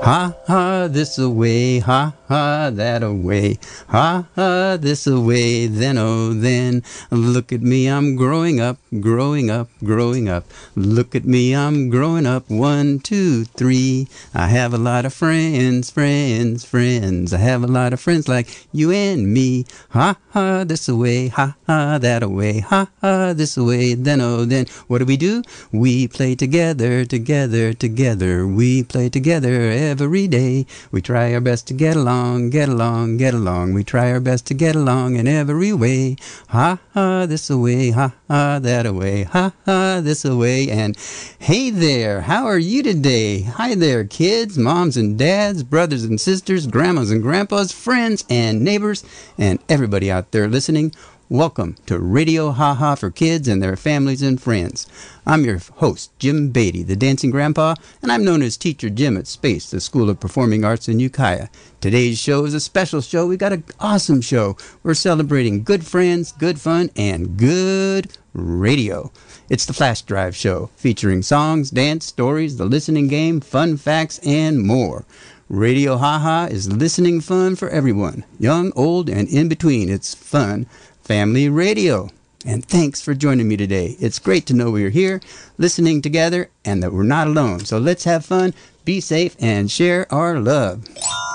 [0.00, 3.58] Ha ha, this away, ha ha, that away,
[3.88, 6.84] ha ha, this away, then oh then.
[7.10, 10.44] Look at me, I'm growing up, growing up, growing up.
[10.76, 14.06] Look at me, I'm growing up, one, two, three.
[14.34, 17.34] I have a lot of friends, friends, friends.
[17.34, 19.66] I have a lot of friends like you and me.
[19.90, 24.66] Ha ha, this away, ha ha, that away, ha ha, this away, then oh then.
[24.86, 25.42] What do we do?
[25.72, 28.46] We play together, together, together.
[28.46, 30.66] We play together every day.
[30.92, 33.72] We try our best to get along, get along, get along.
[33.72, 36.16] We try our best to get along in every way.
[36.50, 40.70] Ha ha, this away, ha ha, that away, ha ha, this away.
[40.70, 40.96] And
[41.38, 43.42] hey there, how are you today?
[43.42, 49.02] Hi there, kids, moms and dads, brothers and sisters, grandmas and grandpas, friends and neighbors,
[49.38, 50.92] and everybody out there listening.
[51.30, 54.86] Welcome to Radio Ha Ha for kids and their families and friends.
[55.26, 59.26] I'm your host, Jim Beatty, the dancing grandpa, and I'm known as Teacher Jim at
[59.26, 61.48] Space, the School of Performing Arts in Ukiah.
[61.82, 63.26] Today's show is a special show.
[63.26, 64.56] We've got an awesome show.
[64.82, 69.12] We're celebrating good friends, good fun, and good radio.
[69.50, 74.62] It's the Flash Drive Show, featuring songs, dance, stories, the listening game, fun facts, and
[74.62, 75.04] more.
[75.50, 79.88] Radio Ha Ha is listening fun for everyone, young, old, and in between.
[79.88, 80.66] It's fun
[81.08, 82.10] Family Radio.
[82.44, 83.96] And thanks for joining me today.
[83.98, 85.22] It's great to know we're here
[85.56, 87.60] listening together and that we're not alone.
[87.60, 88.52] So let's have fun,
[88.84, 90.84] be safe, and share our love.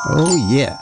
[0.09, 0.77] Oh, yeah.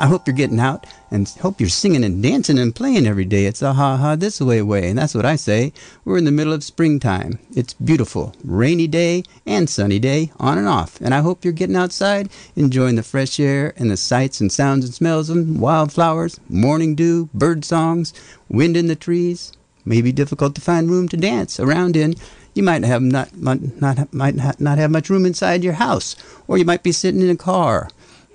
[0.00, 3.44] I hope you're getting out and hope you're singing and dancing and playing every day.
[3.44, 5.74] It's a ha ha this way way, and that's what I say.
[6.06, 7.38] We're in the middle of springtime.
[7.54, 10.98] It's beautiful, rainy day and sunny day, on and off.
[11.02, 14.86] And I hope you're getting outside, enjoying the fresh air and the sights and sounds
[14.86, 18.14] and smells of wildflowers, morning dew, bird songs,
[18.48, 19.52] wind in the trees.
[19.84, 22.14] May be difficult to find room to dance around in.
[22.54, 26.16] You might have not, not, not might not have much room inside your house,
[26.48, 27.90] or you might be sitting in a car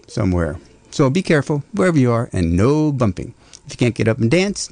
[0.08, 0.59] somewhere.
[0.96, 3.33] So be careful wherever you are and no bumping.
[3.66, 4.72] If you can't get up and dance,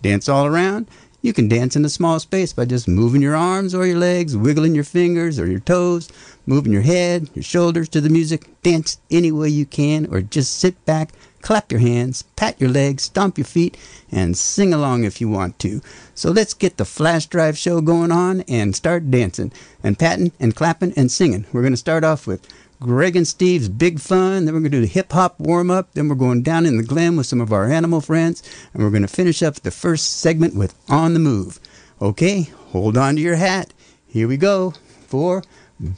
[0.00, 0.88] dance all around.
[1.20, 4.34] You can dance in a small space by just moving your arms or your legs,
[4.34, 6.08] wiggling your fingers or your toes,
[6.46, 8.48] moving your head, your shoulders to the music.
[8.62, 11.10] Dance any way you can or just sit back,
[11.42, 13.76] clap your hands, pat your legs, stomp your feet,
[14.10, 15.82] and sing along if you want to.
[16.14, 19.52] So let's get the flash drive show going on and start dancing
[19.82, 21.44] and patting and clapping and singing.
[21.52, 22.48] We're going to start off with
[22.82, 24.44] Greg and Steve's Big Fun.
[24.44, 25.92] Then we're going to do the hip hop warm up.
[25.92, 28.42] Then we're going down in the glen with some of our animal friends.
[28.74, 31.60] And we're going to finish up the first segment with On the Move.
[32.00, 33.72] Okay, hold on to your hat.
[34.08, 34.74] Here we go
[35.06, 35.44] for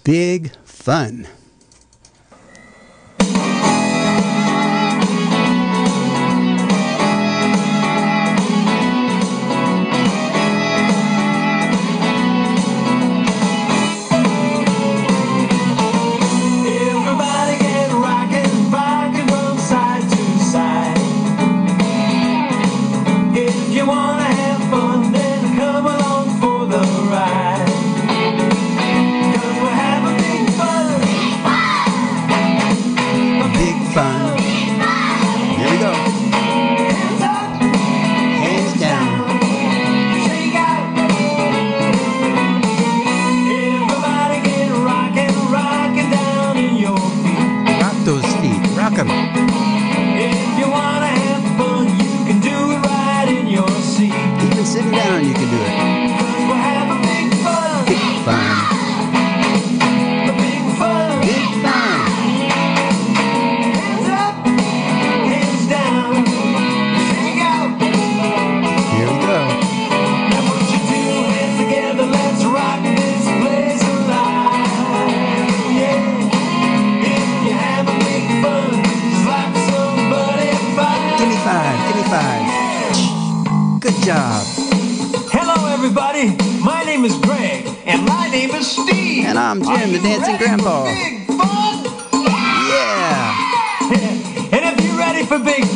[0.04, 1.26] Big Fun.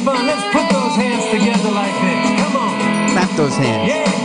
[0.04, 0.26] fun.
[0.26, 2.40] Let's put those hands together like this.
[2.42, 3.10] Come on.
[3.10, 3.88] Clap those hands.
[3.88, 4.17] Yeah.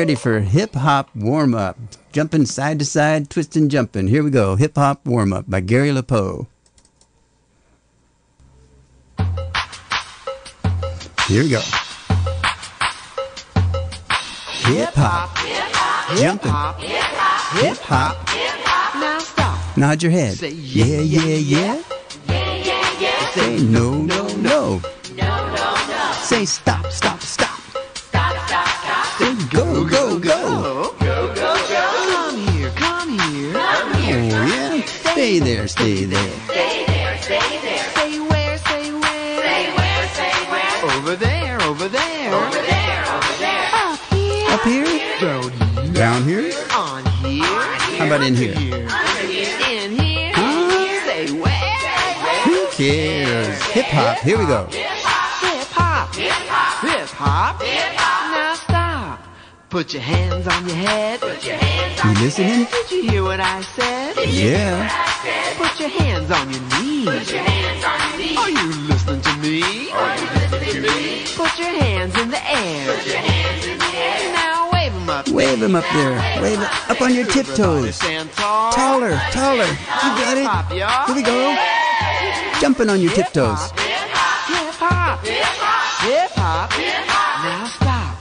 [0.00, 1.76] Ready for hip hop warm up.
[2.10, 4.06] Jumping side to side, twisting, jumping.
[4.06, 4.56] Here we go.
[4.56, 6.46] Hip hop warm up by Gary LaPoe.
[11.28, 11.60] Here we go.
[14.72, 15.36] Hip hop.
[16.16, 16.50] Jumping.
[16.50, 16.80] Hip hop.
[17.60, 18.94] Hip hop.
[18.94, 19.76] Now stop.
[19.76, 20.38] Nod your head.
[20.38, 21.82] Say Yeah, yeah, yeah.
[22.26, 23.30] Yeah, yeah, yeah.
[23.32, 24.80] Say no, no, no.
[26.22, 27.20] Say stop, stop,
[35.80, 37.16] Stay there, stay there.
[37.22, 37.78] Stay there.
[37.96, 39.40] Say where, say where.
[39.40, 40.94] Stay where, stay where.
[40.94, 42.34] Over there, over there.
[42.34, 43.68] Over there, over there.
[43.72, 44.50] Up here.
[44.50, 45.20] Up here?
[45.22, 46.52] Down Down here?
[46.76, 47.44] On here.
[47.96, 48.52] How about in here?
[48.52, 50.32] In here.
[50.34, 51.06] Huh?
[51.06, 52.42] Say where.
[52.44, 53.62] Who cares?
[53.72, 54.18] Hip hop.
[54.18, 54.66] Here we go.
[54.66, 55.40] Hip hop.
[55.40, 56.14] Hip hop.
[56.14, 57.62] Hip hop.
[57.62, 58.36] Hip hop.
[58.36, 59.22] Now stop.
[59.70, 61.22] Put your hands on your head.
[61.22, 62.66] You listening?
[62.70, 64.16] Did you hear what I said?
[64.28, 65.10] Yeah.
[65.60, 67.06] Put your hands on your knees.
[68.38, 69.60] Are you listening to me?
[69.92, 71.24] Listening to me?
[71.36, 72.96] Put your hands in the air.
[74.32, 75.28] Now wave them up.
[75.28, 76.12] Wave them up there.
[76.40, 77.94] Wave it up on your tiptoes.
[77.96, 78.72] Stand tall.
[78.72, 79.66] Taller, taller.
[79.66, 80.76] You got it.
[80.78, 81.06] y'all.
[81.06, 81.54] Here we go.
[82.62, 83.70] Jumping on your tiptoes.
[83.72, 85.22] Hip hop.
[85.26, 86.70] Hip hop.
[87.44, 88.16] Now stop.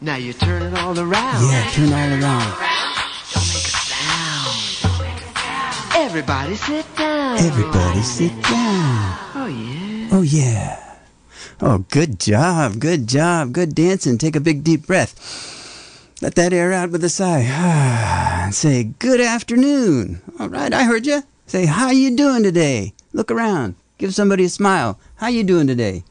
[0.00, 1.44] Now you turn it all around.
[1.44, 2.73] Yeah, turn all around.
[6.14, 7.38] Everybody sit down.
[7.38, 9.18] Everybody sit down.
[9.34, 10.08] Oh yeah.
[10.12, 10.96] Oh, yeah.
[11.60, 12.78] Oh, good job.
[12.78, 13.52] Good job.
[13.52, 14.16] Good dancing.
[14.16, 16.14] Take a big deep breath.
[16.22, 17.42] Let that air out with a sigh.
[18.44, 20.22] And Say, good afternoon.
[20.38, 21.24] All right, I heard you.
[21.48, 22.94] Say, how you doing today?
[23.12, 23.74] Look around.
[23.98, 25.00] Give somebody a smile.
[25.16, 26.04] How you doing today?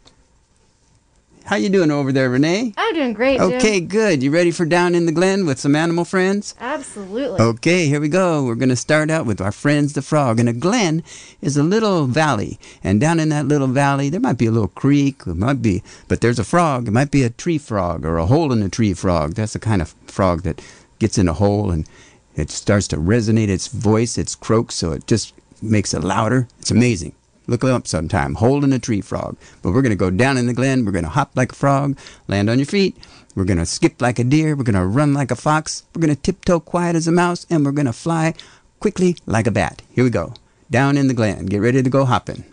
[1.46, 2.74] How you doing over there, Renee?
[2.78, 3.54] I'm doing great, Jim.
[3.54, 4.24] Okay, good.
[4.24, 6.56] You ready for Down in the Glen with some animal friends?
[6.60, 7.42] Absolutely.
[7.42, 8.46] Okay, here we go.
[8.46, 10.40] We're going to start out with our friends the frog.
[10.40, 11.04] And a glen
[11.42, 12.60] is a little valley.
[12.82, 15.24] And down in that little valley, there might be a little creek.
[15.28, 16.88] It might be, but there's a frog.
[16.88, 19.34] It might be a tree frog or a hole in a tree frog.
[19.34, 20.62] That's the kind of frog that
[21.00, 21.88] gets in a hole and
[22.36, 26.48] it starts to resonate its voice, its croak, so it just makes it louder.
[26.60, 27.14] It's amazing.
[27.48, 28.36] Look it up sometime.
[28.36, 29.36] Holding a tree frog.
[29.62, 30.86] But we're going to go down in the glen.
[30.86, 31.98] We're going to hop like a frog,
[32.28, 32.98] land on your feet.
[33.36, 34.56] We're going to skip like a deer.
[34.56, 35.84] We're going to run like a fox.
[35.94, 37.46] We're going to tiptoe quiet as a mouse.
[37.50, 38.34] And we're going to fly
[38.80, 39.82] quickly like a bat.
[39.92, 40.34] Here we go.
[40.70, 41.48] Down in the glen.
[41.48, 42.46] Get ready to go hopping.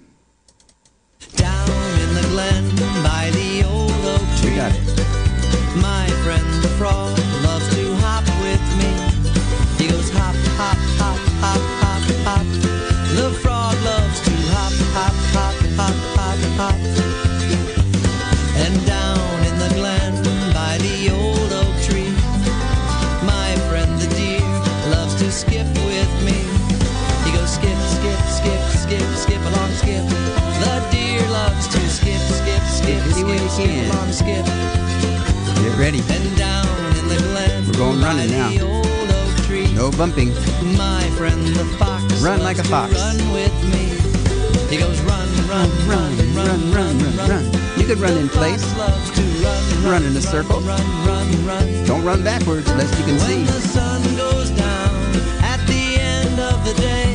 [1.37, 1.80] Down
[35.91, 36.03] ready.
[36.15, 36.67] And down
[36.99, 38.51] in the glen, We're going running now.
[38.51, 40.29] the old oak tree, No bumping.
[40.77, 42.95] my friend the fox Run like a fox.
[42.95, 43.87] Run with me.
[44.71, 47.45] He goes run, run, run, Run, run, run, run.
[47.77, 48.63] You could run in place.
[48.63, 49.23] fox loves to
[49.89, 50.61] run, in a circle.
[50.61, 51.85] Run, run, run.
[51.87, 53.43] Don't run backwards lest you can When see.
[53.45, 54.95] the sun goes down
[55.43, 57.10] at the end of the day,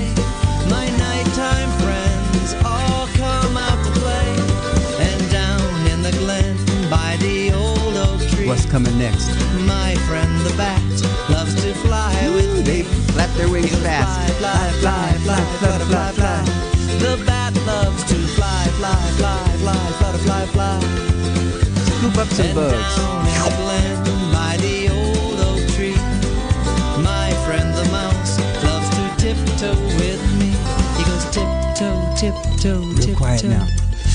[8.46, 9.28] What's coming next?
[9.66, 10.82] my friend the bat
[11.30, 14.34] loves to fly with They flap their wings fast.
[14.38, 17.00] Fly, fly, fly, fly, fly, fly, fly.
[17.00, 20.80] The bat loves to fly, fly, fly, fly, fly, fly, fly.
[21.86, 22.96] Scoop up some And bugs.
[22.98, 25.98] down in the glen by the old oak tree,
[27.04, 30.54] my friend the mouse loves to tiptoe with me.
[30.98, 33.16] He goes tiptoe, tiptoe, Real tiptoe.
[33.18, 33.68] quiet now.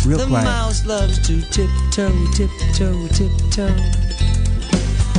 [0.07, 0.45] Real the quiet.
[0.45, 4.00] mouse loves to tiptoe, tiptoe, tiptoe.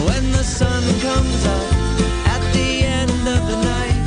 [0.07, 1.73] When the sun comes up
[2.33, 4.01] at the end of the night,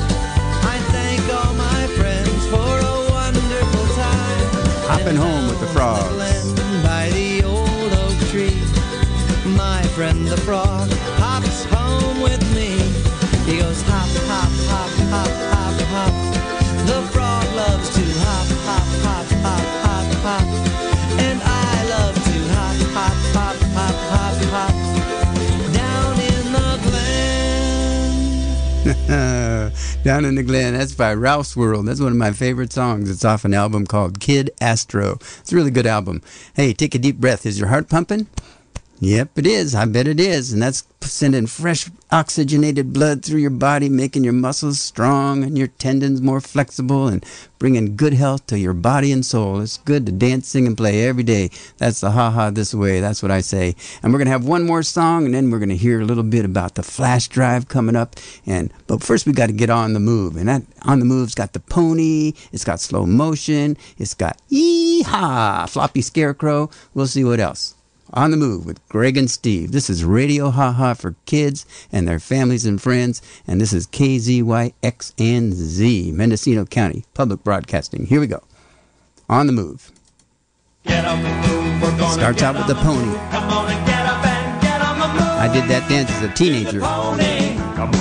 [0.74, 4.46] I thank all my friends for a wonderful time.
[4.90, 6.06] Hopping home with the down frogs.
[6.10, 8.58] in the glen by the old oak tree,
[9.56, 10.90] my friend the frog
[11.22, 12.70] hops home with me.
[13.46, 16.14] He goes hop, hop, hop, hop, hop, hop.
[16.86, 19.24] The frog loves to hop, hop, hop,
[30.05, 30.75] Down in the Glen.
[30.75, 31.87] That's by Ralph's World.
[31.87, 33.11] That's one of my favorite songs.
[33.11, 35.14] It's off an album called Kid Astro.
[35.38, 36.21] It's a really good album.
[36.55, 37.47] Hey, take a deep breath.
[37.47, 38.26] Is your heart pumping?
[39.00, 39.74] Yep, it is.
[39.74, 40.52] I bet it is.
[40.52, 45.66] And that's sending fresh oxygenated blood through your body, making your muscles strong and your
[45.66, 47.26] tendons more flexible and
[47.58, 49.60] bringing good health to your body and soul.
[49.60, 51.50] It's good to dance, sing, and play every day.
[51.76, 53.00] That's the ha ha this way.
[53.00, 53.74] That's what I say.
[54.02, 56.04] And we're going to have one more song and then we're going to hear a
[56.04, 58.16] little bit about the flash drive coming up.
[58.46, 60.36] And But first, we got to get on the move.
[60.36, 65.02] And that on the move's got the pony, it's got slow motion, it's got yee
[65.02, 66.70] ha, floppy scarecrow.
[66.94, 67.74] We'll see what else.
[68.14, 69.73] On the Move with Greg and Steve.
[69.73, 73.88] This is Radio Ha Ha for kids and their families and friends, and this is
[73.88, 78.06] KZYX and Z, Mendocino County Public Broadcasting.
[78.06, 78.42] Here we go.
[79.28, 79.90] On the Move.
[80.87, 81.83] Get up and move.
[81.83, 83.04] We're gonna Starts get out with the on pony.
[83.06, 83.30] move.
[83.30, 85.28] Come on and get up and get on the move.
[85.28, 86.80] I did that dance as a teenager.
[86.80, 87.94] Pony Come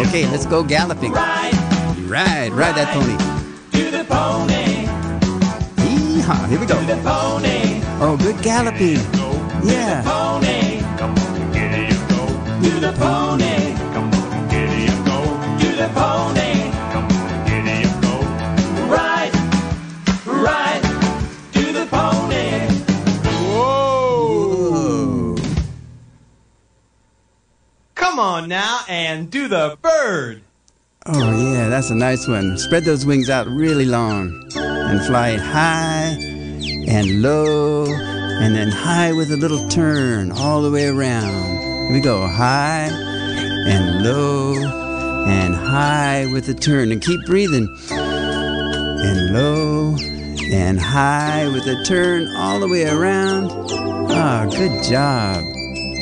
[0.00, 1.12] Okay, let's go galloping.
[1.12, 1.52] Ride
[2.08, 3.16] Ride, ride that pony.
[3.72, 4.86] to the pony.
[5.86, 6.80] Yeehaw, here we To go.
[6.84, 7.80] the pony.
[8.00, 8.96] Oh, good galloping.
[9.12, 9.30] go.
[9.64, 10.02] Yeah.
[10.02, 12.26] Pony Come on and giddy go.
[12.62, 13.51] to the pony.
[28.92, 30.42] And do the bird.
[31.06, 32.58] Oh, yeah, that's a nice one.
[32.58, 36.14] Spread those wings out really long and fly high
[36.88, 41.32] and low and then high with a little turn all the way around.
[41.86, 42.26] Here we go.
[42.26, 42.90] High
[43.66, 44.56] and low
[45.26, 46.92] and high with a turn.
[46.92, 47.74] And keep breathing.
[47.90, 49.96] And low
[50.52, 53.50] and high with a turn all the way around.
[54.12, 55.42] Ah, good job.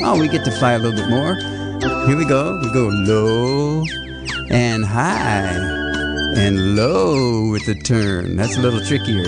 [0.03, 1.50] Oh, we get to fly a little bit more.
[2.07, 2.57] Here we go.
[2.57, 3.85] We go low
[4.49, 5.53] and high
[6.35, 8.35] and low with the turn.
[8.35, 9.27] That's a little trickier.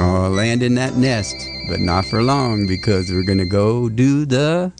[0.00, 1.36] Oh, land in that nest,
[1.68, 4.72] but not for long because we're going to go do the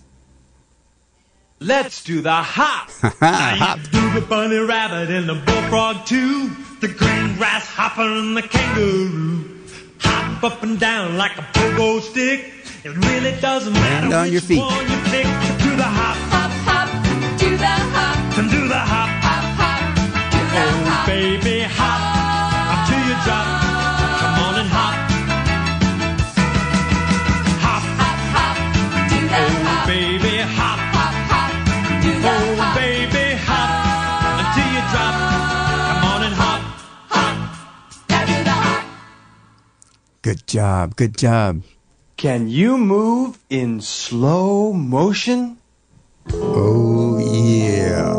[1.60, 2.90] Let's do the hop.
[3.20, 3.78] hop.
[3.90, 6.48] Do the bunny rabbit and the bullfrog too.
[6.80, 9.60] The green grasshopper and the kangaroo.
[10.00, 12.53] Hop up and down like a pogo stick.
[12.84, 14.58] It really doesn't matter Land on which your feet.
[14.58, 15.24] one you pick.
[15.64, 16.88] Do the hop hop, hop,
[17.40, 19.08] do the hop, and do the hop.
[19.24, 19.80] hop, hop,
[20.32, 21.06] do the Oh hop.
[21.08, 22.00] baby hop
[22.74, 23.46] until you drop.
[24.20, 24.94] Come on and hop.
[27.64, 28.56] Hop, Hop, hop,
[29.08, 30.78] do the oh hop, baby hop.
[30.92, 31.50] hop, hop,
[32.04, 32.76] do the Oh hop.
[32.76, 33.70] baby hop
[34.44, 35.14] until you drop.
[35.88, 36.60] Come on and hop.
[38.10, 38.84] Now do the hop.
[40.20, 40.96] Good job.
[40.96, 41.62] Good job.
[42.16, 45.59] Can you move in slow motion?
[46.33, 48.14] Oh, yeah.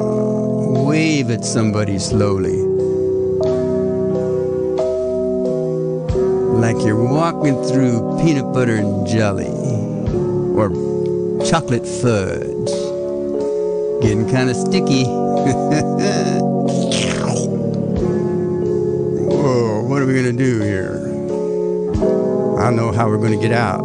[0.86, 2.58] Wave at somebody slowly.
[6.60, 9.48] Like you're walking through peanut butter and jelly
[10.56, 10.70] or
[11.46, 12.72] chocolate fudge.
[14.02, 15.06] Getting kind of sticky.
[19.32, 22.35] Whoa, what are we going to do here?
[22.58, 23.82] I know how we're going to get out.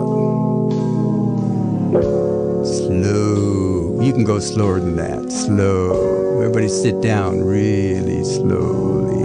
[2.65, 4.01] Slow.
[4.01, 5.31] You can go slower than that.
[5.33, 6.41] Slow.
[6.41, 9.25] Everybody sit down really slowly.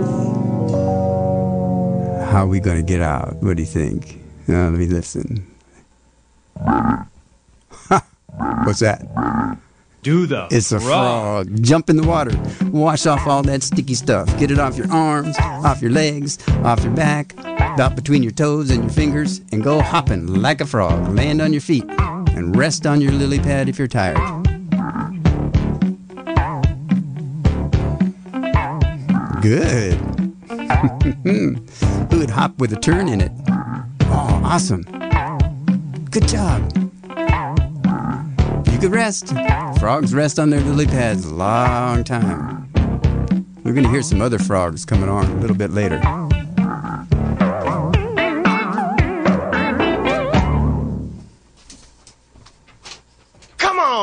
[2.25, 3.35] How are we going to get out?
[3.37, 4.19] What do you think?
[4.49, 5.45] Uh, let me listen.
[8.65, 9.57] What's that?
[10.01, 11.63] Do the It's a frog.
[11.63, 12.31] Jump in the water.
[12.69, 14.27] Wash off all that sticky stuff.
[14.37, 17.33] Get it off your arms, off your legs, off your back,
[17.75, 21.13] about between your toes and your fingers, and go hopping like a frog.
[21.13, 21.83] Land on your feet
[22.29, 24.15] and rest on your lily pad if you're tired.
[29.41, 29.95] Good.
[31.25, 33.33] Who would hop with a turn in it?
[34.03, 34.83] Oh, awesome.
[36.11, 36.61] Good job.
[38.71, 39.33] You could rest.
[39.79, 42.71] Frogs rest on their lily pads a long time.
[43.65, 45.99] We're going to hear some other frogs coming on a little bit later.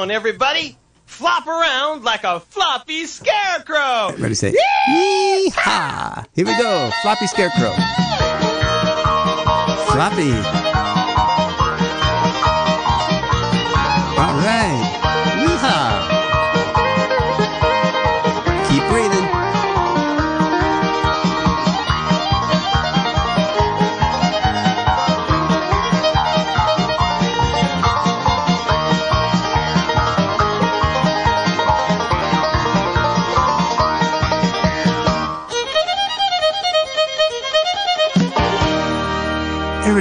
[0.03, 0.77] On, everybody.
[1.07, 4.09] Flop around like a floppy scarecrow.
[4.19, 4.51] Ready, to say,
[4.89, 6.25] Yee-haw!
[6.35, 6.91] Here we go.
[7.03, 7.73] Floppy Scarecrow.
[9.93, 10.33] Floppy.
[14.19, 14.82] All right.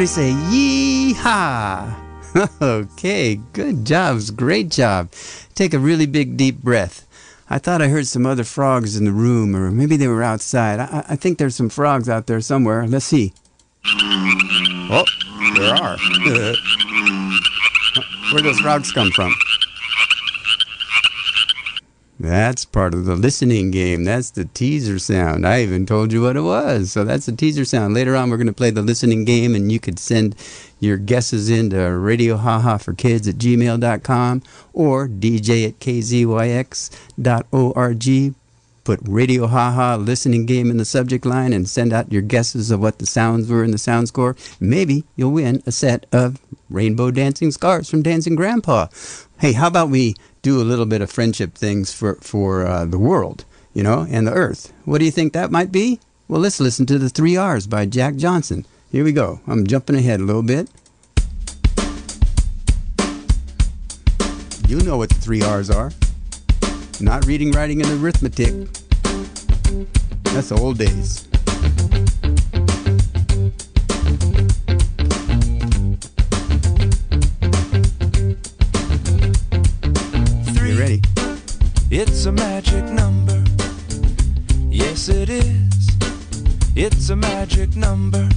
[0.01, 1.95] Everybody say yee-haw.
[2.61, 4.31] okay, good jobs.
[4.31, 5.11] Great job.
[5.53, 7.05] Take a really big deep breath.
[7.51, 10.79] I thought I heard some other frogs in the room, or maybe they were outside.
[10.79, 12.87] I, I- think there's some frogs out there somewhere.
[12.87, 13.31] Let's see.
[13.85, 15.05] Oh,
[15.55, 15.97] there are.
[18.33, 19.35] Where those frogs come from?
[22.21, 24.03] That's part of the listening game.
[24.03, 25.47] That's the teaser sound.
[25.47, 26.91] I even told you what it was.
[26.91, 27.95] So that's the teaser sound.
[27.95, 30.35] Later on, we're going to play the listening game, and you could send
[30.79, 36.85] your guesses into Radio Haha for Kids at gmail.com or DJ at kzyx.org.
[38.83, 42.79] Put Radio Haha listening game in the subject line and send out your guesses of
[42.79, 44.35] what the sounds were in the sound score.
[44.59, 48.87] Maybe you'll win a set of Rainbow Dancing Scars from Dancing Grandpa.
[49.39, 52.97] Hey, how about we do a little bit of friendship things for, for uh, the
[52.97, 54.73] world, you know, and the earth?
[54.85, 55.99] What do you think that might be?
[56.27, 58.65] Well, let's listen to the three R's by Jack Johnson.
[58.91, 59.41] Here we go.
[59.47, 60.69] I'm jumping ahead a little bit.
[64.67, 65.91] You know what the three R's are.
[66.99, 68.53] Not reading, writing, and arithmetic.
[70.23, 71.27] That's the old days.
[80.81, 81.01] Ready?
[81.91, 83.43] It's a magic number.
[84.67, 85.89] Yes, it is.
[86.75, 88.27] It's a magic number.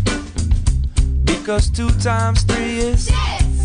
[1.24, 3.10] Because two times three is,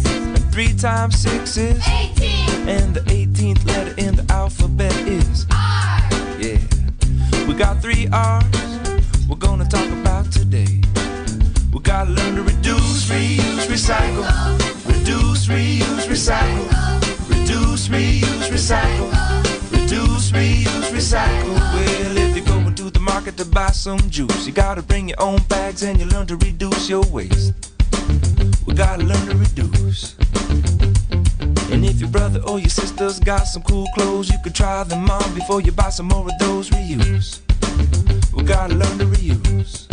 [0.06, 6.00] and three times six is, eighteen, and the 18th letter in the alphabet is R.
[6.40, 6.60] Yeah.
[7.48, 8.46] We got three R's
[9.28, 10.82] we're gonna talk about today.
[11.74, 14.26] We gotta learn to reduce, reuse, recycle.
[14.88, 17.19] Reduce, reuse, recycle.
[17.50, 19.10] Reduce, reuse, recycle.
[19.72, 21.56] Reduce, reuse, recycle.
[21.74, 25.20] Well, if you're going to the market to buy some juice, you gotta bring your
[25.20, 27.56] own bags and you learn to reduce your waste.
[28.68, 30.16] We gotta learn to reduce.
[31.72, 35.10] And if your brother or your sister's got some cool clothes, you could try them
[35.10, 37.40] on before you buy some more of those reuse.
[38.32, 39.88] We gotta learn to reuse.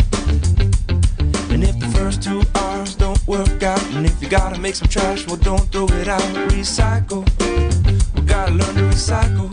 [1.57, 4.87] And if the first two R's don't work out, and if you gotta make some
[4.87, 6.21] trash, well, don't throw it out.
[6.51, 7.25] Recycle.
[8.13, 9.49] We gotta learn to recycle.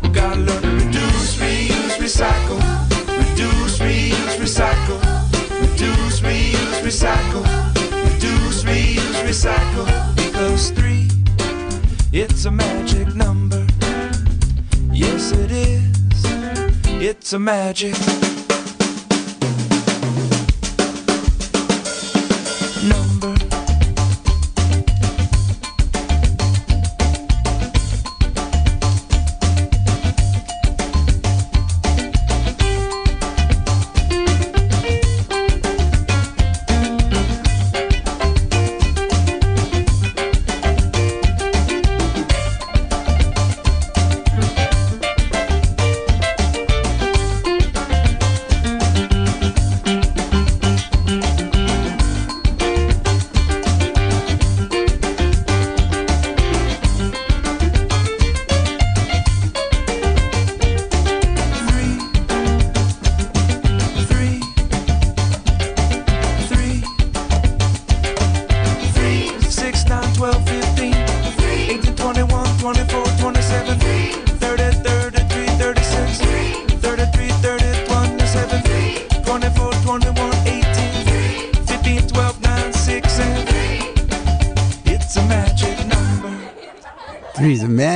[0.00, 2.60] We gotta learn to reduce, reuse, recycle.
[3.18, 5.00] Reduce, reuse, recycle.
[5.60, 7.42] Reduce, reuse, recycle.
[8.04, 10.14] Reduce, reuse, recycle.
[10.14, 11.08] Because three,
[12.12, 13.66] it's a magic number.
[14.92, 16.24] Yes, it is.
[17.02, 17.96] It's a magic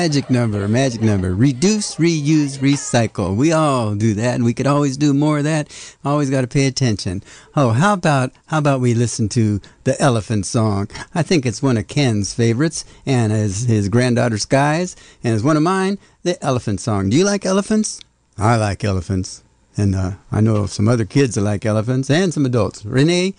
[0.07, 1.35] magic number, magic number.
[1.35, 3.35] Reduce, reuse, recycle.
[3.35, 5.69] We all do that, and we could always do more of that.
[6.05, 7.25] Always got to pay attention.
[7.57, 10.89] Oh, how about how about we listen to the Elephant Song?
[11.13, 15.57] I think it's one of Ken's favorites, and his his granddaughter Skies, and it's one
[15.57, 15.99] of mine.
[16.23, 17.11] The Elephant Song.
[17.11, 18.01] Do you like elephants?
[18.39, 19.43] I like elephants,
[19.77, 22.85] and uh, I know of some other kids that like elephants, and some adults.
[22.85, 23.35] Renee,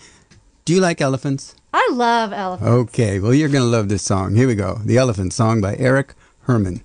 [0.66, 1.54] do you like elephants?
[1.72, 2.70] I love elephants.
[2.70, 4.34] Okay, well, you're going to love this song.
[4.34, 6.14] Here we go The Elephant Song by Eric
[6.48, 6.80] Herman.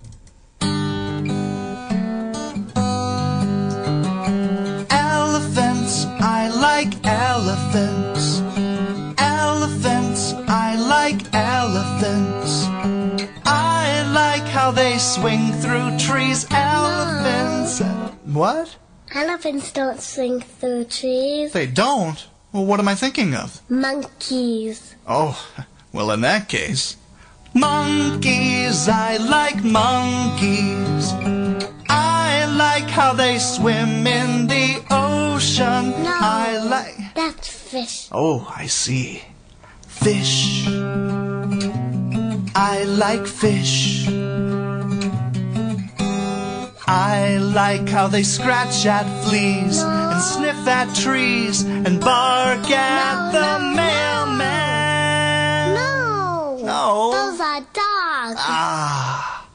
[4.91, 8.41] Elephants, I like elephants.
[9.17, 12.65] Elephants, I like elephants.
[13.45, 16.45] I like how they swing through trees.
[16.51, 17.79] Elephants.
[18.25, 18.75] What?
[19.15, 21.53] Elephants don't swing through trees.
[21.53, 22.27] They don't?
[22.51, 23.61] Well, what am I thinking of?
[23.69, 24.95] Monkeys.
[25.07, 25.39] Oh,
[25.93, 26.97] well, in that case.
[27.53, 31.13] Monkeys, I like monkeys.
[31.87, 35.91] I like how they swim in the ocean.
[36.03, 36.17] No.
[36.19, 37.13] I like.
[37.13, 38.09] That's fish.
[38.11, 39.21] Oh, I see.
[39.87, 40.67] Fish.
[42.55, 44.07] I like fish.
[46.87, 53.59] I like how they scratch at fleas and sniff at trees and bark at the
[53.75, 54.62] mailman.
[56.63, 57.11] No.
[57.11, 57.11] No.
[57.11, 58.39] Those are dogs.
[58.39, 59.47] Ah,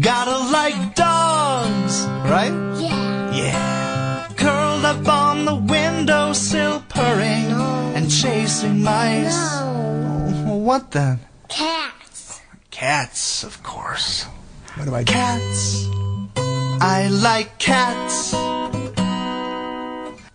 [0.00, 2.52] gotta like dogs, right?
[2.80, 3.32] Yeah.
[3.32, 4.28] Yeah.
[4.36, 7.52] Curled up on the windowsill, purring
[7.94, 9.36] and chasing mice.
[9.36, 10.56] No.
[10.64, 11.20] What then?
[11.48, 12.40] Cats.
[12.70, 14.24] Cats, of course.
[14.76, 15.12] What do I do?
[15.12, 15.86] Cats.
[16.80, 18.32] I like cats.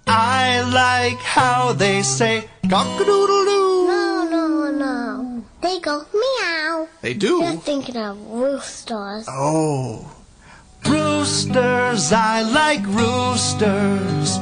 [0.07, 3.87] I like how they say cock-a-doodle-doo.
[3.87, 4.10] No, no, no.
[5.61, 6.87] They go meow.
[7.01, 7.43] They do.
[7.43, 9.27] You're thinking of roosters.
[9.29, 10.11] Oh.
[10.87, 14.39] Roosters, I like roosters.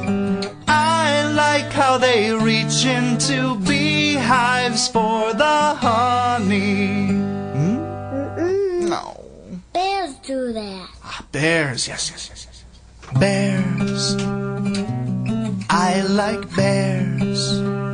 [0.66, 7.08] I like how they reach into beehives for the honey.
[7.08, 7.76] Hmm?
[7.76, 8.88] Mm-mm.
[8.88, 9.22] No.
[9.74, 10.88] Bears do that.
[11.04, 12.46] Ah, bears, yes, yes, yes.
[12.48, 13.20] yes.
[13.20, 14.16] Bears.
[15.68, 17.89] I like bears.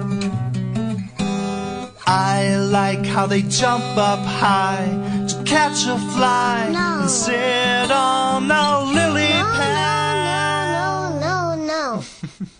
[2.08, 4.86] I like how they jump up high
[5.28, 7.00] to catch a fly No.
[7.02, 11.20] and sit on the lily No, pad.
[11.20, 12.00] no, no, no, no, no.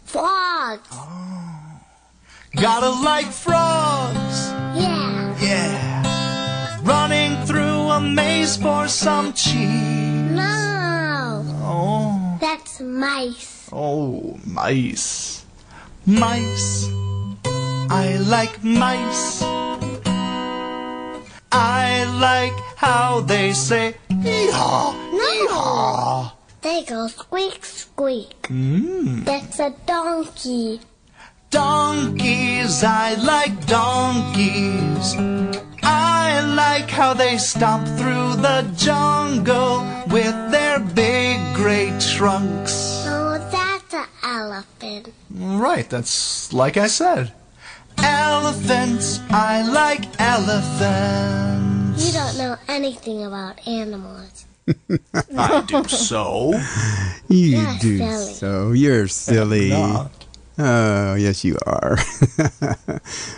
[0.04, 0.88] Frogs.
[0.92, 1.80] Oh.
[2.56, 4.50] Gotta like frogs.
[4.74, 5.36] Yeah.
[5.40, 6.80] Yeah.
[6.82, 10.32] Running through a maze for some cheese.
[10.32, 11.44] No.
[11.62, 12.38] Oh.
[12.40, 13.68] That's mice.
[13.72, 15.44] Oh, mice.
[16.04, 16.88] Mice.
[17.88, 19.42] I like mice.
[21.52, 26.32] I like how they say hee-haw, hee-haw.
[26.62, 28.42] They go squeak, squeak.
[28.48, 29.24] Mm.
[29.24, 30.80] That's a donkey.
[31.50, 35.14] Donkeys, I like donkeys.
[35.82, 43.04] I like how they stomp through the jungle with their big gray trunks.
[43.06, 45.14] Oh, that's an elephant.
[45.30, 47.32] Right, that's like I said.
[47.98, 52.06] Elephants, I like elephants.
[52.06, 54.46] You don't know anything about animals.
[55.38, 56.52] I do so.
[57.28, 58.34] You You're do silly.
[58.34, 58.72] so.
[58.72, 59.70] You're silly.
[60.58, 61.98] Oh, yes, you are.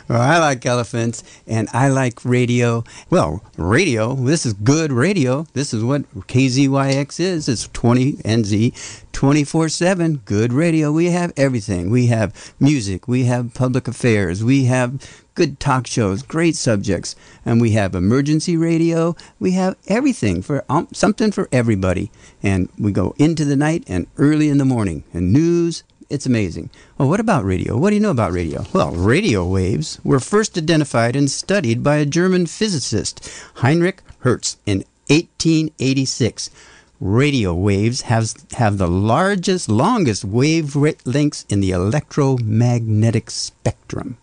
[0.08, 2.84] well, I like elephants and I like radio.
[3.10, 5.44] Well, radio, this is good radio.
[5.52, 7.48] This is what KZYX is.
[7.48, 10.16] It's 20 NZ 24 7.
[10.24, 10.92] Good radio.
[10.92, 11.90] We have everything.
[11.90, 13.08] We have music.
[13.08, 14.44] We have public affairs.
[14.44, 17.16] We have good talk shows, great subjects.
[17.44, 19.16] And we have emergency radio.
[19.40, 22.12] We have everything for um, something for everybody.
[22.44, 25.02] And we go into the night and early in the morning.
[25.12, 26.70] And news, it's amazing.
[26.96, 27.76] Well, what about radio?
[27.76, 28.64] What do you know about radio?
[28.72, 34.84] Well, radio waves were first identified and studied by a German physicist, Heinrich Hertz, in
[35.08, 36.50] 1886.
[37.00, 44.16] Radio waves have, have the largest, longest wavelengths in the electromagnetic spectrum.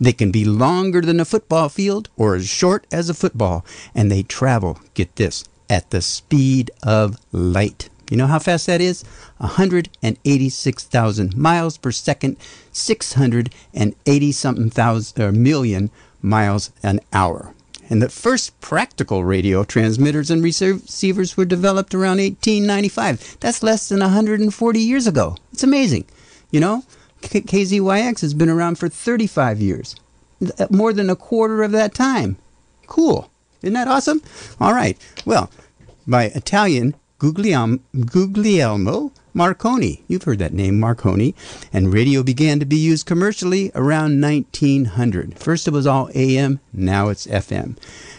[0.00, 4.10] They can be longer than a football field or as short as a football, and
[4.10, 7.90] they travel, get this, at the speed of light.
[8.12, 9.04] You know how fast that is?
[9.38, 12.36] 186,000 miles per second,
[12.70, 17.54] 680 something thousand or million miles an hour.
[17.88, 23.38] And the first practical radio transmitters and receivers were developed around 1895.
[23.40, 25.38] That's less than 140 years ago.
[25.50, 26.04] It's amazing.
[26.50, 26.84] You know,
[27.22, 29.96] KZYX has been around for 35 years,
[30.58, 32.36] uh, more than a quarter of that time.
[32.86, 33.30] Cool.
[33.62, 34.20] Isn't that awesome?
[34.60, 34.98] All right.
[35.24, 35.48] Well,
[36.06, 40.02] by Italian Guglielmo, Guglielmo Marconi.
[40.08, 41.36] You've heard that name, Marconi.
[41.72, 45.38] And radio began to be used commercially around 1900.
[45.38, 47.78] First it was all AM, now it's FM.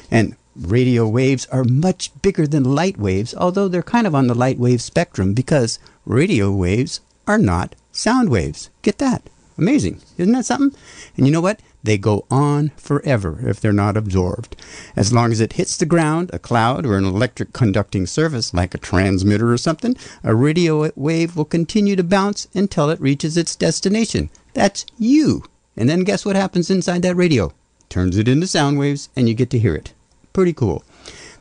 [0.10, 4.34] And radio waves are much bigger than light waves, although they're kind of on the
[4.34, 8.70] light wave spectrum because radio waves are not sound waves.
[8.84, 9.30] Get that?
[9.58, 10.02] Amazing.
[10.18, 10.78] Isn't that something?
[11.16, 11.60] And you know what?
[11.84, 14.56] They go on forever if they're not absorbed.
[14.96, 18.74] As long as it hits the ground, a cloud, or an electric conducting surface like
[18.74, 23.56] a transmitter or something, a radio wave will continue to bounce until it reaches its
[23.56, 24.30] destination.
[24.54, 25.44] That's you.
[25.76, 27.52] And then guess what happens inside that radio?
[27.89, 29.94] Turns it into sound waves and you get to hear it.
[30.32, 30.84] Pretty cool.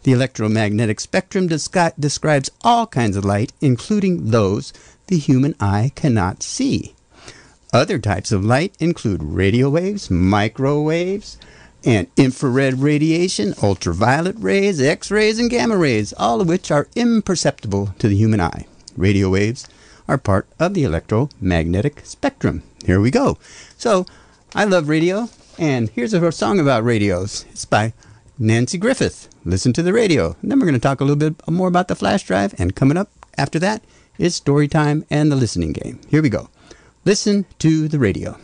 [0.02, 4.72] The electromagnetic spectrum descri- describes all kinds of light, including those
[5.06, 6.94] the human eye cannot see.
[7.72, 11.38] Other types of light include radio waves, microwaves,
[11.84, 17.94] and infrared radiation, ultraviolet rays, X rays, and gamma rays, all of which are imperceptible
[17.98, 18.66] to the human eye.
[18.94, 19.66] Radio waves
[20.06, 22.62] are part of the electromagnetic spectrum.
[22.84, 23.38] Here we go.
[23.78, 24.04] So,
[24.54, 27.46] I love radio, and here's a song about radios.
[27.52, 27.94] It's by
[28.38, 29.28] Nanci Griffith.
[29.46, 30.36] Listen to the radio.
[30.42, 32.76] And then we're going to talk a little bit more about the flash drive, and
[32.76, 33.08] coming up
[33.38, 33.82] after that
[34.18, 36.00] is story time and the listening game.
[36.10, 36.50] Here we go.
[37.04, 38.36] Listen to the radio.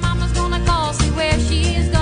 [0.00, 2.00] Mama's gonna call, see where she is gone.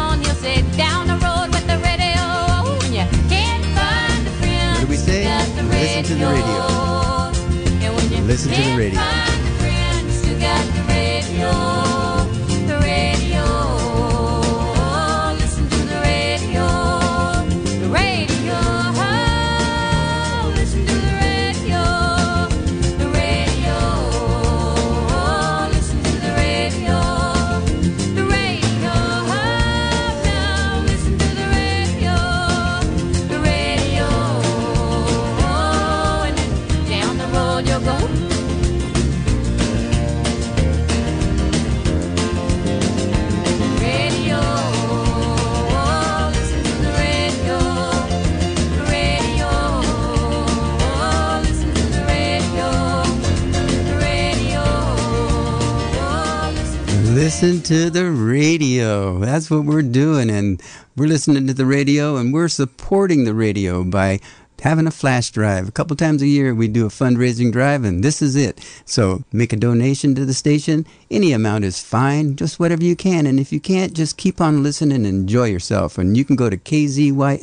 [57.69, 59.19] To the radio.
[59.19, 60.31] That's what we're doing.
[60.31, 60.59] And
[60.97, 64.21] we're listening to the radio and we're supporting the radio by
[64.63, 65.69] having a flash drive.
[65.69, 68.67] A couple times a year, we do a fundraising drive, and this is it.
[68.87, 70.87] So make a donation to the station.
[71.11, 73.27] Any amount is fine, just whatever you can.
[73.27, 75.99] And if you can't, just keep on listening and enjoy yourself.
[75.99, 77.39] And you can go to kzyx.org.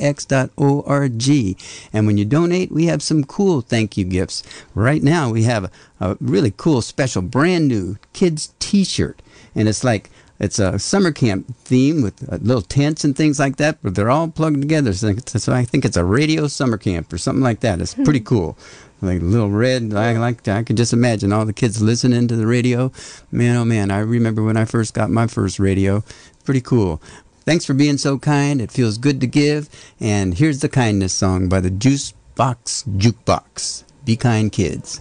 [1.92, 4.42] And when you donate, we have some cool thank you gifts.
[4.74, 9.22] Right now, we have a, really cool, special, brand new kids t shirt
[9.56, 13.56] and it's like it's a summer camp theme with uh, little tents and things like
[13.56, 14.92] that, but they're all plugged together.
[14.92, 17.80] So, so I think it's a radio summer camp or something like that.
[17.80, 18.56] It's pretty cool.
[19.02, 20.48] Like little red, I like.
[20.48, 22.90] I can just imagine all the kids listening to the radio.
[23.30, 26.02] Man, oh man, I remember when I first got my first radio.
[26.44, 27.00] Pretty cool.
[27.44, 28.60] Thanks for being so kind.
[28.60, 29.68] It feels good to give.
[30.00, 33.84] And here's the kindness song by the Juice Box Jukebox.
[34.04, 35.00] Be kind, kids.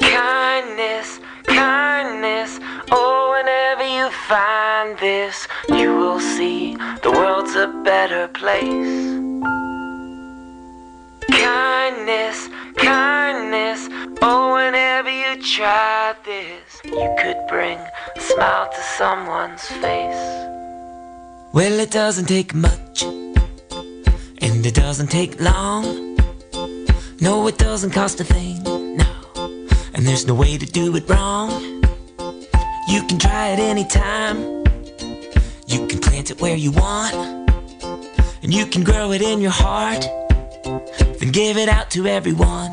[0.00, 2.58] Kindness, kindness.
[4.88, 9.20] Find this, you will see the world's a better place.
[11.30, 13.88] Kindness, kindness.
[14.22, 17.78] Oh, whenever you try this, you could bring
[18.16, 20.24] a smile to someone's face.
[21.52, 26.16] Well, it doesn't take much, and it doesn't take long.
[27.20, 28.62] No, it doesn't cost a thing,
[28.96, 29.66] no.
[29.92, 31.50] And there's no way to do it wrong.
[32.88, 34.57] You can try it anytime.
[35.68, 37.14] You can plant it where you want.
[38.42, 40.00] And you can grow it in your heart.
[40.64, 42.72] Then give it out to everyone.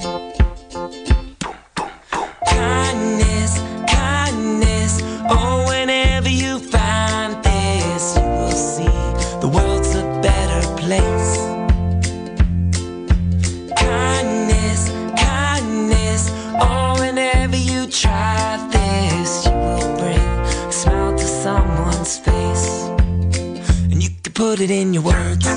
[24.65, 25.47] It in your words,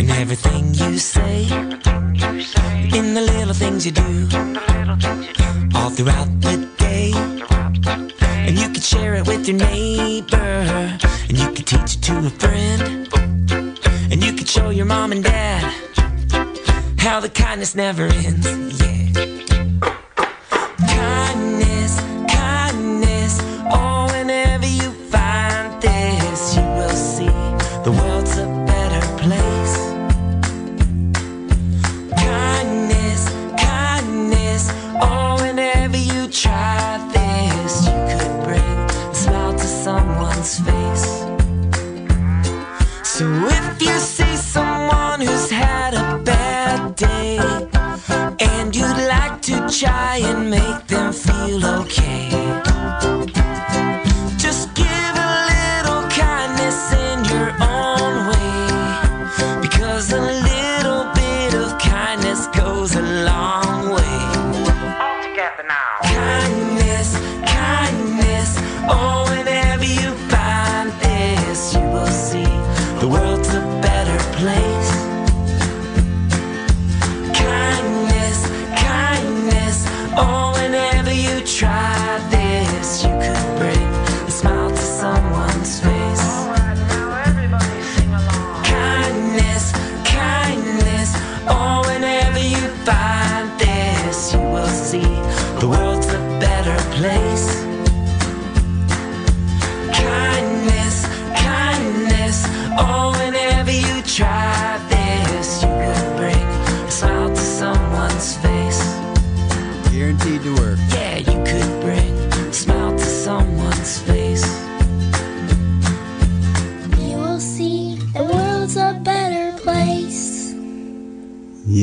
[0.00, 1.44] in everything you say,
[2.98, 4.28] in the little things you do,
[5.74, 7.12] all throughout the day.
[8.46, 10.98] And you can share it with your neighbor,
[11.28, 13.08] and you can teach it to a friend,
[14.10, 15.62] and you can show your mom and dad
[16.98, 18.46] how the kindness never ends.
[18.80, 18.97] Yeah.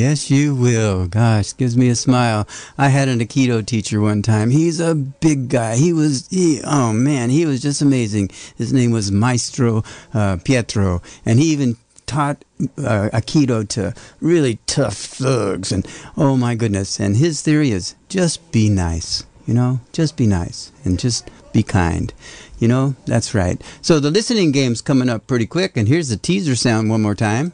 [0.07, 1.07] Yes, you will.
[1.07, 2.47] Gosh, gives me a smile.
[2.77, 4.51] I had an Aikido teacher one time.
[4.51, 5.77] He's a big guy.
[5.77, 8.29] He was, he, oh man, he was just amazing.
[8.55, 9.81] His name was Maestro
[10.13, 12.45] uh, Pietro, and he even taught
[12.77, 15.71] uh, Aikido to really tough thugs.
[15.71, 16.99] And oh my goodness.
[16.99, 21.63] And his theory is just be nice, you know, just be nice and just be
[21.63, 22.13] kind.
[22.59, 23.59] You know, that's right.
[23.81, 27.15] So the listening game's coming up pretty quick, and here's the teaser sound one more
[27.15, 27.53] time.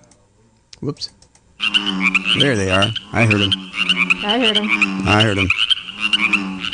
[0.82, 1.12] Whoops.
[2.40, 2.86] There they are.
[3.14, 3.52] I heard them.
[4.24, 4.68] I heard them.
[5.08, 5.48] I heard them.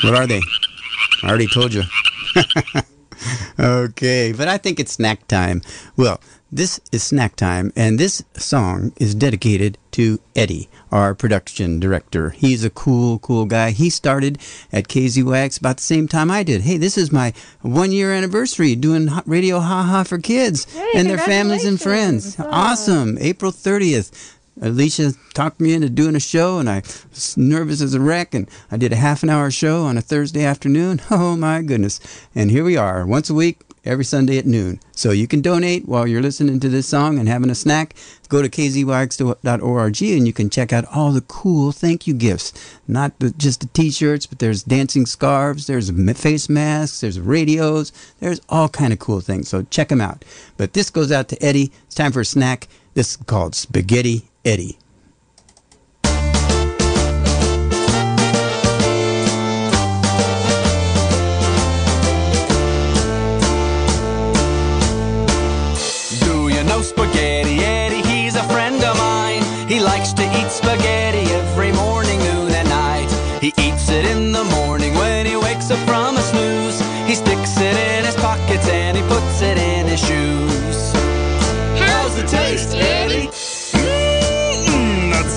[0.04, 0.41] What are they?
[1.23, 1.84] I already told you.
[3.60, 5.62] okay, but I think it's snack time.
[5.95, 6.21] Well,
[6.52, 12.30] this is snack time, and this song is dedicated to Eddie, our production director.
[12.30, 13.71] He's a cool, cool guy.
[13.71, 14.38] He started
[14.71, 16.62] at KZYX about the same time I did.
[16.62, 21.10] Hey, this is my one year anniversary doing Radio Ha Ha for kids Hey, and
[21.10, 22.39] their families and friends.
[22.39, 23.17] Awesome.
[23.19, 24.36] April 30th.
[24.62, 28.34] Alicia talked me into doing a show, and I was nervous as a wreck.
[28.34, 31.02] And I did a half an hour show on a Thursday afternoon.
[31.12, 32.00] Oh my goodness!
[32.36, 34.80] And here we are, once a week, every Sunday at noon.
[34.91, 37.96] So you can donate while you're listening to this song and having a snack.
[38.30, 42.54] Go to kzyx.org and you can check out all the cool thank you gifts.
[42.88, 45.89] Not the, just the T-shirts, but there's dancing scarves, there's
[46.20, 49.48] face masks, there's radios, there's all kind of cool things.
[49.48, 50.26] So check them out.
[50.58, 51.72] But this goes out to Eddie.
[51.86, 52.67] It's time for a snack.
[52.93, 54.78] This is called Spaghetti Eddie.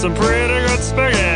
[0.00, 1.30] Some pretty good spaghetti.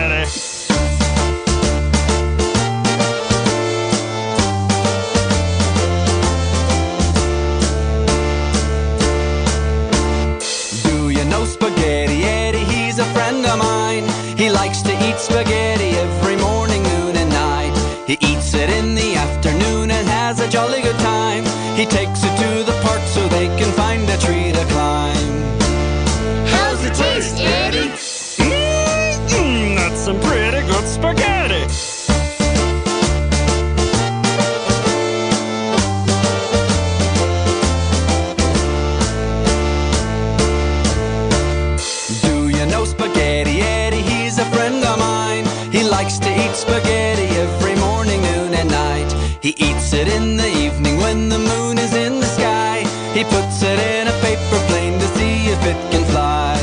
[46.65, 49.11] Spaghetti every morning, noon, and night.
[49.47, 52.77] He eats it in the evening when the moon is in the sky.
[53.17, 56.59] He puts it in a paper plane to see if it can fly.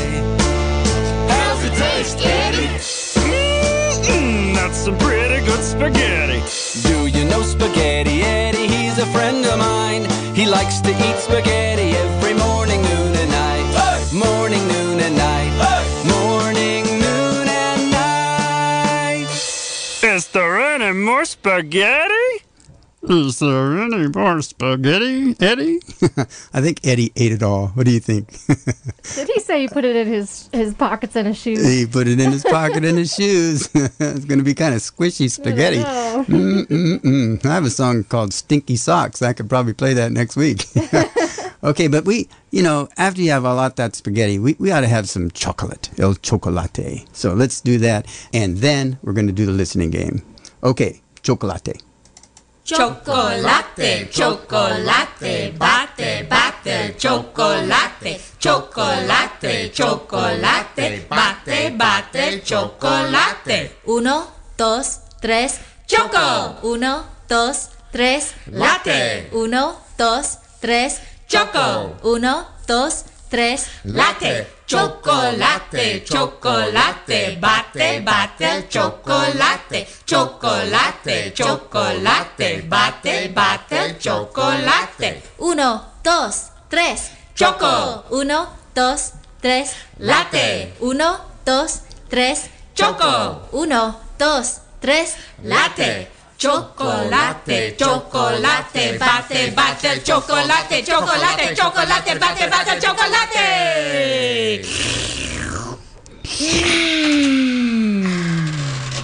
[1.34, 2.72] How's it taste, Eddie?
[4.06, 6.40] Mmm, that's some pretty good spaghetti.
[6.88, 8.66] Do you know Spaghetti Eddie?
[8.74, 10.04] He's a friend of mine.
[10.34, 11.61] He likes to eat spaghetti
[21.62, 22.44] spaghetti?
[23.04, 25.80] Is there any more spaghetti, Eddie?
[26.52, 27.68] I think Eddie ate it all.
[27.68, 28.28] What do you think?
[29.14, 31.64] Did he say he put it in his his pockets and his shoes?
[31.66, 33.68] he put it in his pocket in his shoes.
[33.74, 35.78] it's going to be kind of squishy spaghetti.
[35.78, 36.24] know.
[36.28, 37.44] Mm-mm-mm.
[37.44, 39.20] I have a song called Stinky Socks.
[39.22, 40.64] I could probably play that next week.
[41.64, 44.70] okay, but we, you know, after you have a lot of that spaghetti, we, we
[44.70, 47.04] ought to have some chocolate, el chocolate.
[47.12, 48.06] So let's do that.
[48.32, 50.22] And then we're going to do the listening game.
[50.62, 51.72] Okay, chocolate.
[52.64, 63.78] Chocolate, chocolate, bate, bate, chocolate, chocolate, chocolate, bate, bate, chocolate.
[63.86, 66.56] Uno, dos, tres, choco.
[66.62, 69.28] Uno, dos, tres, late.
[69.32, 71.96] Uno, dos, tres, choco.
[72.04, 74.46] Uno, dos, tres, late.
[74.72, 79.86] Chocolate, chocolate, bate, bate el chocolate.
[80.06, 85.22] Chocolate, chocolate, bate, bate el chocolate.
[85.40, 88.06] Uno, dos, tres, choco.
[88.12, 89.12] Uno, dos,
[89.42, 90.72] tres, late.
[90.80, 93.48] Uno, dos, tres, choco.
[93.52, 96.08] Uno, dos, tres, late.
[96.42, 104.66] Chocolate, chocolate, bate, bate chocolate, chocolate, chocolate, bate, bate chocolate.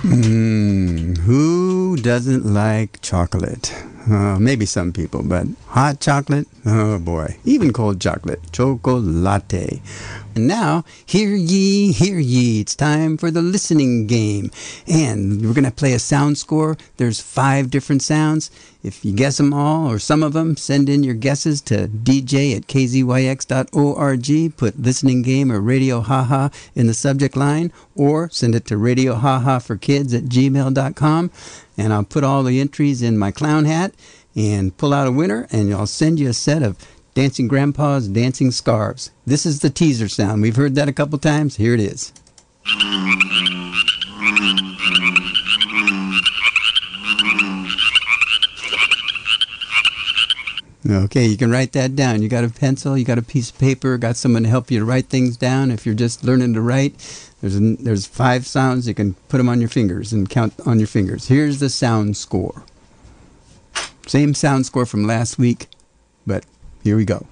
[0.03, 3.73] Mm, who doesn't like chocolate?
[4.11, 6.49] Uh, maybe some people, but hot chocolate?
[6.67, 7.37] Oh boy.
[7.45, 8.41] Even cold chocolate.
[8.51, 9.81] Chocolate.
[10.39, 12.61] And now, hear ye, hear ye.
[12.61, 14.53] It's time for the listening game.
[14.87, 16.77] And we're going to play a sound score.
[16.97, 18.49] There's five different sounds.
[18.85, 22.55] If you guess them all or some of them, send in your guesses to dj
[22.55, 24.57] at kzyx.org.
[24.57, 29.15] Put listening game or radio haha in the subject line or send it to radio
[29.15, 31.33] haha for kids at gmail.com.
[31.77, 33.93] And I'll put all the entries in my clown hat
[34.37, 36.77] and pull out a winner and I'll send you a set of
[37.19, 39.11] Dancing Grandpa's Dancing Scarves.
[39.27, 40.41] This is the teaser sound.
[40.41, 41.57] We've heard that a couple times.
[41.57, 42.13] Here it is.
[50.89, 52.23] Okay, you can write that down.
[52.23, 54.79] You got a pencil, you got a piece of paper, got someone to help you
[54.79, 55.73] to write things down.
[55.73, 56.95] If you're just learning to write,
[57.41, 58.87] there's there's five sounds.
[58.87, 61.27] You can put them on your fingers and count on your fingers.
[61.27, 62.63] Here's the sound score.
[64.07, 65.67] Same sound score from last week,
[66.25, 66.47] but
[66.83, 67.27] here we go.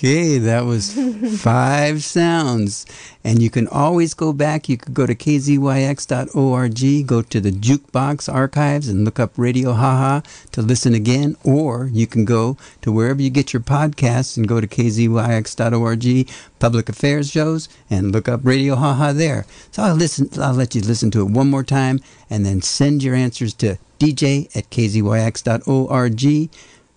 [0.00, 0.94] Okay, that was
[1.42, 2.86] five sounds.
[3.22, 4.68] And you can always go back.
[4.68, 10.20] You could go to kzyx.org, go to the jukebox archives and look up Radio Haha
[10.52, 11.36] to listen again.
[11.44, 16.88] Or you can go to wherever you get your podcasts and go to kzyx.org, public
[16.88, 19.46] affairs shows, and look up Radio Haha there.
[19.70, 20.30] So I'll listen.
[20.40, 23.78] I'll let you listen to it one more time, and then send your answers to
[23.98, 26.50] dj at kzyx.org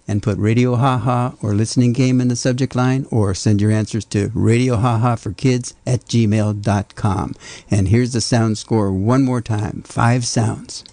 [0.07, 4.05] and put Radio Haha or listening game in the subject line or send your answers
[4.05, 7.33] to Radio Haha for Kids at gmail.com.
[7.71, 10.83] And here's the sound score one more time five sounds.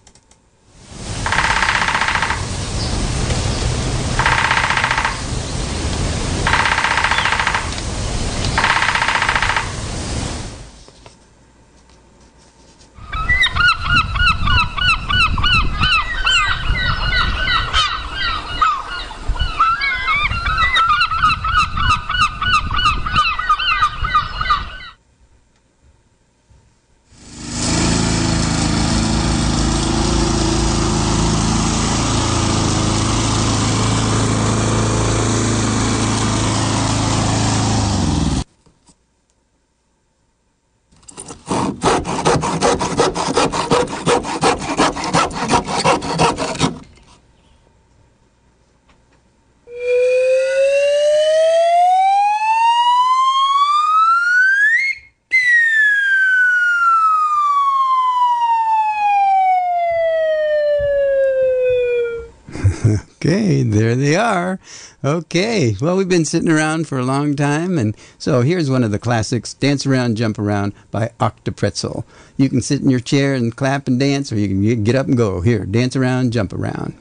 [63.31, 64.59] Okay, there they are.
[65.05, 68.91] Okay, well, we've been sitting around for a long time, and so here's one of
[68.91, 72.03] the classics Dance Around, Jump Around by Octopretzel.
[72.37, 75.07] You can sit in your chair and clap and dance, or you can get up
[75.07, 75.43] and go.
[75.43, 76.95] Here, dance around, jump around.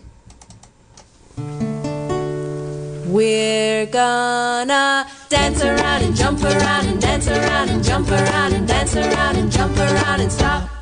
[3.08, 8.96] We're gonna dance around and jump around and dance around and jump around and dance
[8.96, 10.79] around and jump around and stop.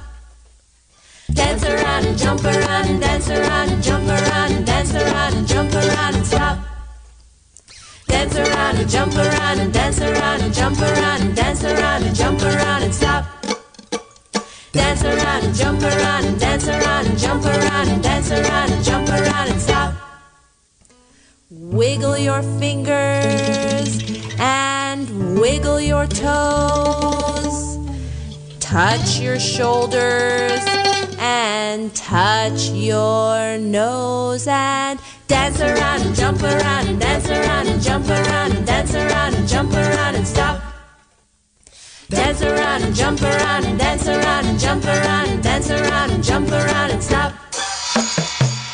[1.37, 5.47] Dance around and jump around and dance around and jump around and dance around and
[5.47, 6.57] jump around and stop.
[8.07, 12.15] Dance around and jump around and dance around and jump around and dance around and
[12.15, 13.25] jump around and stop.
[14.71, 18.83] Dance around and jump around and dance around and jump around and dance around and
[18.83, 19.93] jump around and stop.
[21.51, 24.01] Wiggle your fingers
[24.39, 27.77] and wiggle your toes.
[28.59, 30.76] Touch your shoulders
[31.17, 38.07] and touch your nose and dance around and jump around and dance around and jump
[38.07, 40.61] around and dance around and jump around and stop.
[42.09, 46.23] Dance around and jump around and dance around and jump around and dance around and
[46.23, 47.33] jump around and stop.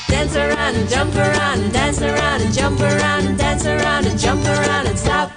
[0.07, 4.19] Dance around and jump around and dance around and jump around and dance around and
[4.19, 5.31] jump around and stop.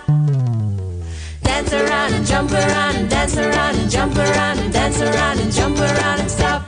[1.42, 5.52] Dance around and jump around and dance around and jump around and dance around and
[5.52, 6.65] jump around and stop.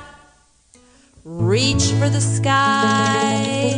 [1.30, 3.76] Reach for the sky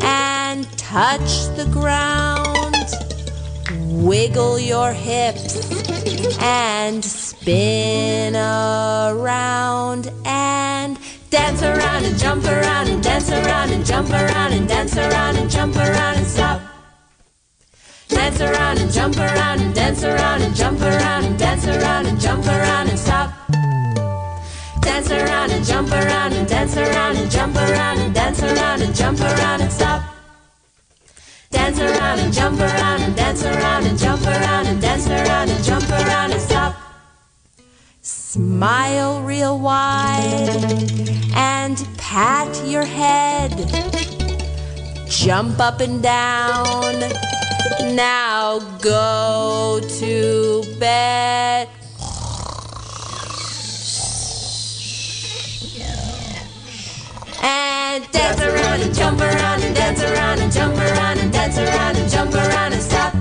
[0.00, 2.76] and touch the ground.
[4.06, 5.68] Wiggle your hips
[6.40, 10.96] and spin around and
[11.28, 15.50] dance around and jump around and dance around and jump around and dance around and
[15.50, 16.60] jump around and stop.
[18.06, 22.20] Dance around and jump around and dance around and jump around and dance around and
[22.20, 23.21] jump around and stop.
[24.82, 28.94] Dance around and jump around and dance around and jump around and dance around and
[28.94, 30.02] jump around and stop.
[31.50, 35.64] Dance around and jump around and dance around and jump around and dance around and
[35.64, 36.74] jump around and stop.
[38.02, 40.50] Smile real wide
[41.36, 43.52] and pat your head.
[45.08, 46.98] Jump up and down.
[47.94, 51.68] Now go to bed.
[57.42, 61.96] And dance around and jump around and dance around and jump around and dance around
[61.96, 63.12] and jump around and stop.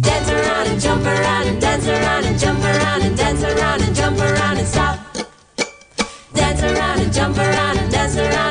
[0.00, 3.94] Dance around and jump around and dance around and jump around and dance around and
[3.96, 4.98] jump around and stop.
[6.34, 8.43] Dance around and jump around and dance around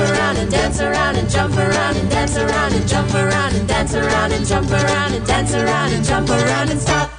[0.00, 3.94] around and dance around and jump around and dance around and jump around and dance
[3.94, 7.10] around and jump around and dance around and jump around and stop.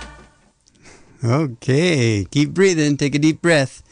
[1.23, 2.97] Okay, keep breathing.
[2.97, 3.84] Take a deep breath.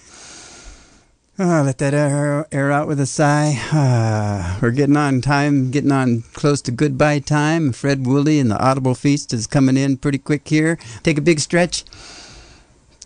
[1.41, 3.53] Ah, let that air, air out with a sigh.
[3.71, 7.71] Ah, we're getting on time, getting on close to goodbye time.
[7.71, 10.77] Fred Woolley and the Audible Feast is coming in pretty quick here.
[11.01, 11.85] Take a big stretch.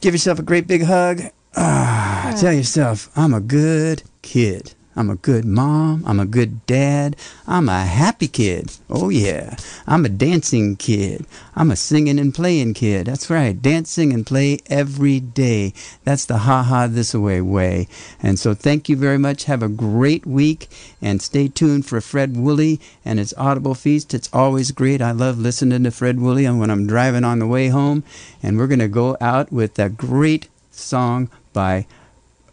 [0.01, 1.21] Give yourself a great big hug.
[1.55, 4.73] Ah, tell yourself, I'm a good kid.
[4.95, 6.03] I'm a good mom.
[6.05, 7.15] I'm a good dad.
[7.47, 8.77] I'm a happy kid.
[8.89, 9.55] Oh, yeah.
[9.87, 11.25] I'm a dancing kid.
[11.55, 13.07] I'm a singing and playing kid.
[13.07, 13.59] That's right.
[13.59, 15.73] Dancing and play every day.
[16.03, 17.87] That's the ha ha this away way.
[18.21, 19.45] And so thank you very much.
[19.45, 20.69] Have a great week
[21.01, 24.13] and stay tuned for Fred Woolley and his Audible Feast.
[24.13, 25.01] It's always great.
[25.01, 28.03] I love listening to Fred Woolley when I'm driving on the way home.
[28.43, 31.85] And we're going to go out with a great song by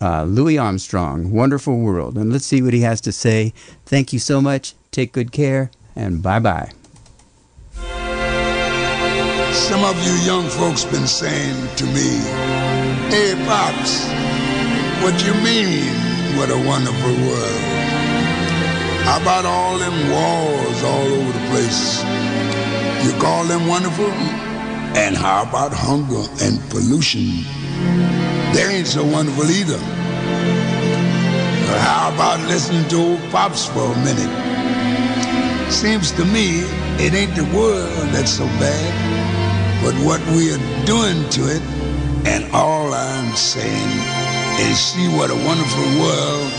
[0.01, 2.17] uh, Louis Armstrong, Wonderful World.
[2.17, 3.53] And let's see what he has to say.
[3.87, 4.75] Thank you so much.
[4.91, 6.73] Take good care, and bye bye.
[9.53, 12.19] Some of you young folks been saying to me,
[13.11, 14.09] Hey, Pops,
[15.03, 15.95] what you mean,
[16.37, 17.61] what a wonderful world?
[19.05, 22.03] How about all them wars all over the place?
[23.05, 24.11] You call them wonderful?
[24.97, 27.45] And how about hunger and pollution?
[28.53, 29.79] They ain't so wonderful either.
[31.69, 34.33] But how about listening to old Pops for a minute?
[35.71, 36.63] Seems to me
[36.99, 41.63] it ain't the world that's so bad, but what we are doing to it.
[42.27, 43.91] And all I'm saying
[44.67, 46.51] is see what a wonderful world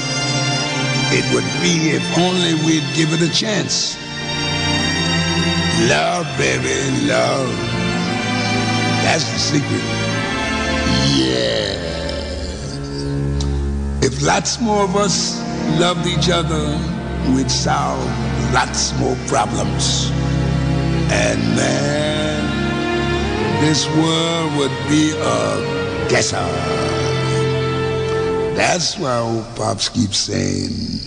[1.12, 3.98] it would be if only we'd give it a chance.
[5.90, 7.52] Love, baby, love.
[9.04, 10.21] That's the secret.
[14.12, 15.40] If lots more of us
[15.80, 16.78] loved each other,
[17.34, 18.04] we'd solve
[18.54, 20.12] lots more problems.
[21.10, 22.44] And man,
[23.62, 26.46] this world would be a guesser.
[28.54, 31.00] That's why old Pops keeps saying,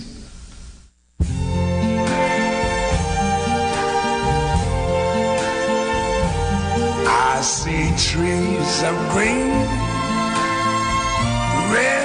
[7.07, 9.51] I see trees of green,
[11.71, 12.04] red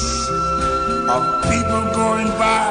[1.15, 2.63] of people going by,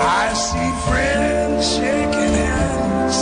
[0.00, 3.18] I see friends shaking hands,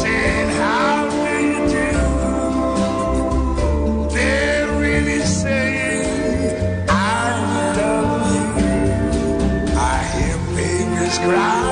[0.00, 1.90] saying, How do you do?
[4.14, 6.90] They're really saying, I
[7.78, 8.46] love you.
[9.78, 11.71] I hear babies cry.